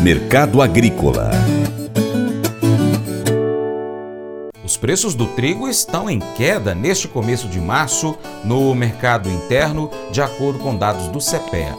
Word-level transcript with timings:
Mercado 0.00 0.62
Agrícola 0.62 1.30
Os 4.64 4.76
preços 4.76 5.14
do 5.14 5.26
trigo 5.28 5.68
estão 5.68 6.08
em 6.08 6.18
queda 6.36 6.74
neste 6.74 7.08
começo 7.08 7.48
de 7.48 7.60
março 7.60 8.16
no 8.44 8.74
mercado 8.74 9.28
interno, 9.28 9.90
de 10.10 10.22
acordo 10.22 10.58
com 10.58 10.76
dados 10.76 11.08
do 11.08 11.18
CPEA. 11.18 11.76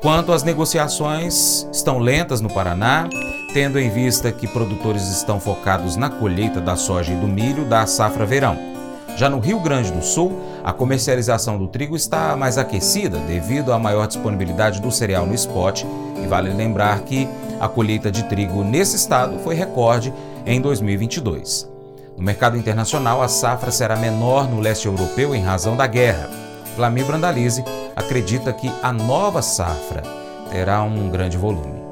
Quanto 0.00 0.32
às 0.32 0.42
negociações, 0.42 1.66
estão 1.72 1.98
lentas 1.98 2.40
no 2.40 2.48
Paraná, 2.48 3.08
tendo 3.52 3.78
em 3.78 3.90
vista 3.90 4.30
que 4.30 4.46
produtores 4.46 5.08
estão 5.08 5.40
focados 5.40 5.96
na 5.96 6.08
colheita 6.08 6.60
da 6.60 6.76
soja 6.76 7.12
e 7.12 7.16
do 7.16 7.26
milho 7.26 7.64
da 7.64 7.86
safra 7.86 8.24
verão. 8.24 8.77
Já 9.18 9.28
no 9.28 9.40
Rio 9.40 9.58
Grande 9.58 9.90
do 9.90 10.00
Sul, 10.00 10.30
a 10.62 10.72
comercialização 10.72 11.58
do 11.58 11.66
trigo 11.66 11.96
está 11.96 12.36
mais 12.36 12.56
aquecida 12.56 13.18
devido 13.18 13.72
à 13.72 13.78
maior 13.78 14.06
disponibilidade 14.06 14.80
do 14.80 14.92
cereal 14.92 15.26
no 15.26 15.34
spot, 15.34 15.82
e 16.22 16.26
vale 16.28 16.54
lembrar 16.54 17.00
que 17.00 17.28
a 17.58 17.66
colheita 17.66 18.12
de 18.12 18.22
trigo 18.28 18.62
nesse 18.62 18.94
estado 18.94 19.36
foi 19.40 19.56
recorde 19.56 20.14
em 20.46 20.60
2022. 20.60 21.68
No 22.16 22.22
mercado 22.22 22.56
internacional, 22.56 23.20
a 23.20 23.26
safra 23.26 23.72
será 23.72 23.96
menor 23.96 24.48
no 24.48 24.60
leste 24.60 24.86
europeu 24.86 25.34
em 25.34 25.42
razão 25.42 25.76
da 25.76 25.88
guerra. 25.88 26.30
Flamir 26.76 27.04
Brandalize 27.04 27.64
acredita 27.96 28.52
que 28.52 28.70
a 28.84 28.92
nova 28.92 29.42
safra 29.42 30.00
terá 30.48 30.80
um 30.84 31.10
grande 31.10 31.36
volume. 31.36 31.82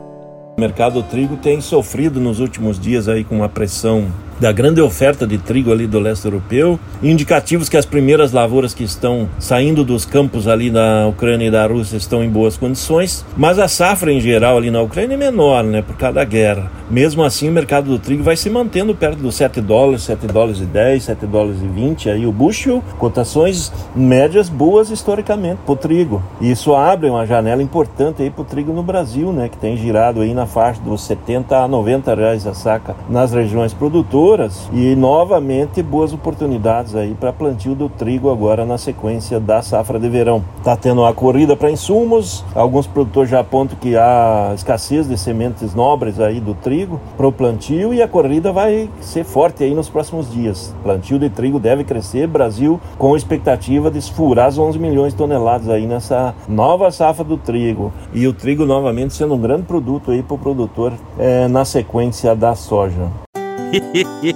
O 0.57 0.61
mercado 0.61 1.03
trigo 1.03 1.37
tem 1.37 1.61
sofrido 1.61 2.21
nos 2.21 2.39
últimos 2.39 2.79
dias 2.79 3.09
aí 3.09 3.25
com 3.25 3.35
uma 3.35 3.49
pressão 3.49 4.07
da 4.39 4.53
grande 4.53 4.81
oferta 4.81 5.27
de 5.27 5.39
trigo 5.39 5.73
ali 5.73 5.87
do 5.87 5.99
leste 5.99 6.25
europeu, 6.27 6.79
indicativos 7.03 7.69
que 7.69 7.77
as 7.77 7.87
primeiras 7.87 8.33
lavouras 8.33 8.75
que 8.75 8.85
estão 8.85 9.29
saindo 9.39 9.85
dos 9.85 10.05
campos 10.05 10.47
ali 10.47 10.71
da 10.71 11.07
Ucrânia 11.07 11.47
e 11.47 11.51
da 11.51 11.67
Rússia 11.67 11.97
estão 11.97 12.23
em 12.23 12.29
boas 12.29 12.57
condições, 12.57 13.25
mas 13.37 13.59
a 13.59 13.69
safra 13.69 14.13
em 14.13 14.21
geral 14.21 14.59
ali 14.59 14.71
na 14.71 14.83
Ucrânia 14.83 15.15
é 15.15 15.17
menor, 15.17 15.65
né, 15.65 15.83
por 15.83 15.97
causa 15.97 16.17
da 16.17 16.25
guerra. 16.25 16.71
Mesmo 16.91 17.25
assim, 17.25 17.49
o 17.49 17.53
mercado 17.53 17.91
do 17.91 17.99
trigo 17.99 18.23
vai 18.23 18.37
se 18.37 18.51
mantendo 18.51 18.95
perto 18.95 19.19
dos 19.19 19.35
7 19.35 19.61
dólares, 19.61 20.03
7 20.03 20.27
dólares 20.27 20.61
e 20.61 20.65
10, 20.65 21.03
7 21.03 21.27
dólares 21.27 21.61
e 21.63 21.67
20, 21.67 22.11
aí 22.11 22.27
o 22.27 22.33
bushel, 22.33 22.83
cotações 22.99 23.73
médias 23.95 24.49
boas 24.49 24.91
historicamente 24.91 25.61
para 25.65 25.73
o 25.73 25.77
trigo. 25.77 26.23
E 26.41 26.51
isso 26.51 26.75
abre 26.75 27.09
uma 27.09 27.27
janela 27.27 27.63
importante 27.63 28.23
aí 28.23 28.31
para 28.31 28.43
o 28.43 28.45
trigo 28.45 28.73
no 28.73 28.83
Brasil, 28.83 29.33
né, 29.33 29.49
que 29.49 29.57
tem 29.57 29.77
girado 29.77 30.21
aí 30.21 30.35
na 30.35 30.47
faixa 30.47 30.81
dos 30.81 31.03
70 31.03 31.57
a 31.57 31.67
90 31.67 32.15
reais 32.15 32.47
a 32.47 32.55
saca 32.55 32.95
nas 33.09 33.33
regiões 33.33 33.73
produtoras 33.73 34.26
e 34.73 34.97
novamente 34.97 35.81
boas 35.81 36.13
oportunidades 36.13 36.97
aí 36.97 37.15
para 37.15 37.33
plantio 37.33 37.77
do 37.77 37.89
trigo 37.89 38.29
agora 38.29 38.67
na 38.67 38.77
sequência 38.77 39.39
da 39.39 39.63
safra 39.63 40.01
de 40.01 40.09
verão. 40.09 40.43
Tá 40.65 40.77
tendo 40.77 41.03
uma 41.03 41.15
corrida 41.15 41.55
para 41.55 41.71
insumos, 41.71 42.45
alguns 42.53 42.89
produtores 42.89 43.31
já 43.31 43.39
apontam 43.39 43.79
que 43.81 43.97
há 43.97 44.51
escassez 44.53 45.09
de 45.09 45.17
sementes 45.17 45.77
nobres 45.77 46.19
aí 46.19 46.41
do 46.41 46.55
trigo 46.55 47.01
para 47.17 47.29
o 47.29 47.31
plantio 47.31 47.95
e 47.95 48.03
a 48.03 48.09
corrida 48.09 48.51
vai 48.51 48.91
ser 49.01 49.23
forte 49.23 49.63
aí 49.63 49.73
nos 49.73 49.89
próximos 49.89 50.29
dias. 50.33 50.75
Plantio 50.83 51.21
de 51.21 51.31
trigo 51.31 51.61
deve 51.61 51.85
crescer, 51.85 52.27
Brasil 52.27 52.81
com 52.99 53.17
expectativa 53.17 53.93
de 53.93 54.01
furar 54.13 54.47
as 54.47 54.59
11 54.59 54.77
milhões 54.77 55.13
de 55.13 55.19
toneladas 55.19 55.69
aí 55.69 55.87
nessa 55.87 56.35
nova 56.49 56.91
safra 56.91 57.23
do 57.23 57.37
trigo 57.37 57.93
e 58.13 58.27
o 58.27 58.33
trigo 58.33 58.67
novamente 58.67 59.15
sendo 59.15 59.35
um 59.35 59.41
grande 59.41 59.63
produto 59.63 60.11
aí 60.11 60.21
para 60.21 60.35
o 60.35 60.39
produtor 60.39 60.93
é, 61.17 61.47
na 61.47 61.65
sequência 61.65 62.35
da 62.35 62.57
soja. 62.57 63.26
Hehehehe 63.73 64.33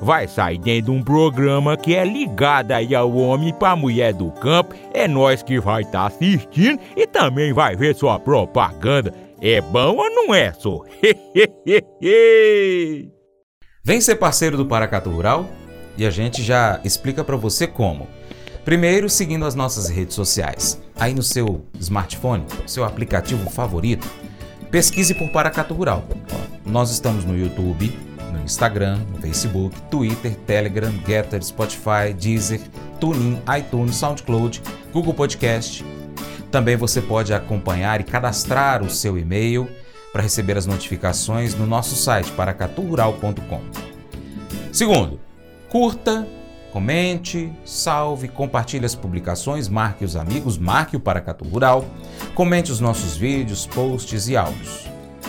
vai 0.00 0.26
sair 0.26 0.58
dentro 0.58 0.92
de 0.92 0.98
um 0.98 1.02
programa 1.02 1.76
que 1.76 1.94
é 1.94 2.04
ligado 2.04 2.72
aí 2.72 2.94
ao 2.94 3.12
homem 3.14 3.52
para 3.52 3.72
a 3.72 3.76
mulher 3.76 4.12
do 4.12 4.30
campo. 4.32 4.74
É 4.92 5.06
nós 5.06 5.42
que 5.42 5.60
vai 5.60 5.82
estar 5.82 6.00
tá 6.00 6.06
assistindo 6.06 6.80
e 6.96 7.06
também 7.06 7.52
vai 7.52 7.76
ver 7.76 7.94
sua 7.94 8.18
propaganda. 8.18 9.12
É 9.40 9.60
bom 9.60 9.96
ou 9.96 10.10
não 10.10 10.34
é, 10.34 10.52
só? 10.52 10.82
Vem 13.84 14.00
ser 14.00 14.16
parceiro 14.16 14.56
do 14.56 14.66
Paracato 14.66 15.08
Rural 15.10 15.48
e 15.96 16.04
a 16.04 16.10
gente 16.10 16.42
já 16.42 16.80
explica 16.84 17.22
para 17.22 17.36
você 17.36 17.66
como. 17.66 18.08
Primeiro, 18.64 19.08
seguindo 19.08 19.46
as 19.46 19.54
nossas 19.54 19.88
redes 19.88 20.14
sociais. 20.14 20.78
Aí 20.94 21.14
no 21.14 21.22
seu 21.22 21.64
smartphone, 21.80 22.44
seu 22.66 22.84
aplicativo 22.84 23.48
favorito, 23.48 24.06
pesquise 24.70 25.14
por 25.14 25.30
Paracato 25.30 25.72
Rural. 25.72 26.04
Nós 26.66 26.90
estamos 26.90 27.24
no 27.24 27.36
YouTube, 27.36 27.90
Instagram, 28.48 28.98
no 29.12 29.18
Facebook, 29.18 29.78
Twitter, 29.90 30.34
Telegram, 30.46 30.92
Getter, 31.06 31.44
Spotify, 31.44 32.14
Deezer, 32.18 32.60
TuneIn, 32.98 33.40
iTunes, 33.58 33.96
SoundCloud, 33.96 34.62
Google 34.92 35.14
Podcast. 35.14 35.84
Também 36.50 36.76
você 36.76 37.02
pode 37.02 37.34
acompanhar 37.34 38.00
e 38.00 38.04
cadastrar 38.04 38.82
o 38.82 38.90
seu 38.90 39.18
e-mail 39.18 39.68
para 40.12 40.22
receber 40.22 40.56
as 40.56 40.64
notificações 40.64 41.54
no 41.54 41.66
nosso 41.66 41.94
site 41.94 42.32
paracaturural.com. 42.32 43.60
Segundo, 44.72 45.20
curta, 45.68 46.26
comente, 46.72 47.52
salve, 47.66 48.28
compartilhe 48.28 48.86
as 48.86 48.94
publicações, 48.94 49.68
marque 49.68 50.06
os 50.06 50.16
amigos, 50.16 50.56
marque 50.56 50.96
o 50.96 51.00
Paracatu 51.00 51.44
Rural, 51.44 51.84
comente 52.34 52.72
os 52.72 52.80
nossos 52.80 53.16
vídeos, 53.16 53.66
posts 53.66 54.28
e 54.28 54.36
áudios. 54.36 54.88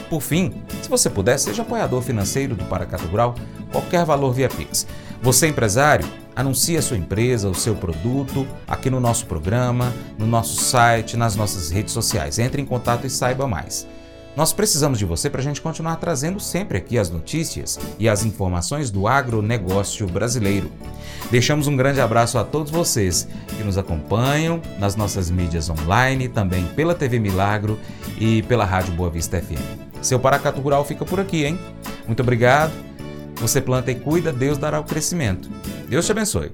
Por 0.10 0.22
fim, 0.22 0.64
se 0.84 0.90
você 0.90 1.10
puder, 1.10 1.38
seja 1.38 1.62
apoiador 1.62 2.02
financeiro 2.02 2.56
do 2.56 2.66
Paracatu 2.66 3.06
Rural, 3.08 3.36
qualquer 3.72 4.06
valor 4.06 4.34
via 4.34 4.50
Pix. 4.50 4.88
Você 5.22 5.48
empresário, 5.48 6.08
anuncie 6.36 6.78
a 6.78 6.82
sua 6.82 6.98
empresa, 6.98 7.50
o 7.50 7.56
seu 7.56 7.76
produto 7.76 8.48
aqui 8.68 8.90
no 8.90 9.00
nosso 9.00 9.26
programa, 9.26 9.94
no 10.18 10.26
nosso 10.26 10.62
site, 10.62 11.18
nas 11.18 11.36
nossas 11.36 11.70
redes 11.70 11.94
sociais. 11.94 12.40
Entre 12.40 12.62
em 12.62 12.66
contato 12.66 13.06
e 13.06 13.10
saiba 13.10 13.48
mais. 13.48 13.86
Nós 14.36 14.54
precisamos 14.54 14.98
de 14.98 15.06
você 15.06 15.30
para 15.30 15.42
a 15.42 15.44
gente 15.44 15.62
continuar 15.62 15.98
trazendo 15.98 16.40
sempre 16.40 16.78
aqui 16.78 16.98
as 16.98 17.10
notícias 17.10 17.78
e 17.98 18.08
as 18.08 18.24
informações 18.24 18.90
do 18.90 19.08
agronegócio 19.08 20.08
brasileiro. 20.08 20.72
Deixamos 21.30 21.68
um 21.68 21.76
grande 21.76 22.00
abraço 22.00 22.38
a 22.38 22.44
todos 22.46 22.72
vocês 22.72 23.28
que 23.58 23.64
nos 23.64 23.78
acompanham 23.78 24.62
nas 24.78 24.96
nossas 24.96 25.30
mídias 25.30 25.70
online, 25.70 26.30
também 26.30 26.66
pela 26.68 26.96
TV 26.96 27.20
Milagro 27.20 27.78
e 28.18 28.42
pela 28.44 28.64
Rádio 28.64 28.94
Boa 28.94 29.10
Vista 29.10 29.42
FM. 29.42 29.89
Seu 30.02 30.20
Paracato 30.20 30.62
Rural 30.62 30.86
fica 30.86 31.06
por 31.06 31.20
aqui, 31.20 31.46
hein? 31.46 31.60
Muito 32.06 32.22
obrigado. 32.22 32.72
Você 33.36 33.62
planta 33.62 33.92
e 33.92 33.96
cuida, 33.96 34.34
Deus 34.34 34.58
dará 34.58 34.80
o 34.80 34.84
crescimento. 34.84 35.50
Deus 35.88 36.06
te 36.06 36.12
abençoe. 36.12 36.52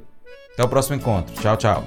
Até 0.53 0.63
o 0.63 0.69
próximo 0.69 0.95
encontro. 0.95 1.33
Tchau, 1.41 1.57
tchau. 1.57 1.83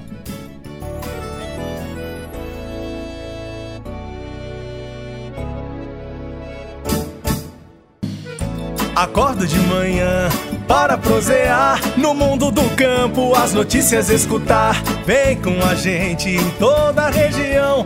Acordo 8.95 9.47
de 9.47 9.57
manhã 9.59 10.27
para 10.67 10.97
prosear 10.97 11.79
no 11.97 12.13
mundo 12.13 12.51
do 12.51 12.69
campo, 12.75 13.33
as 13.33 13.53
notícias 13.53 14.09
escutar. 14.09 14.75
Vem 15.05 15.41
com 15.41 15.57
a 15.65 15.73
gente 15.73 16.29
em 16.29 16.49
toda 16.59 17.03
a 17.03 17.09
região 17.09 17.85